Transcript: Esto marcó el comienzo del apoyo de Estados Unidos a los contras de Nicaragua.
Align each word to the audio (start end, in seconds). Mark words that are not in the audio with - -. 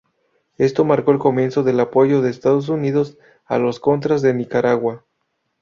Esto 0.57 0.83
marcó 0.83 1.11
el 1.11 1.19
comienzo 1.19 1.61
del 1.61 1.79
apoyo 1.79 2.23
de 2.23 2.31
Estados 2.31 2.69
Unidos 2.69 3.19
a 3.45 3.59
los 3.59 3.79
contras 3.79 4.23
de 4.23 4.33
Nicaragua. 4.33 5.05